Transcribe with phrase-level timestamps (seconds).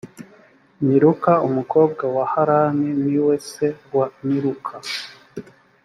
[0.87, 4.73] miluka umukobwa wa harani ni we se wa miluka